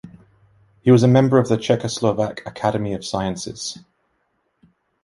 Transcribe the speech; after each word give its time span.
He 0.81 0.89
was 0.89 1.03
a 1.03 1.07
member 1.07 1.37
of 1.37 1.47
the 1.47 1.57
Czechoslovak 1.57 2.39
Academy 2.47 2.93
of 2.95 3.05
Sciences. 3.05 3.77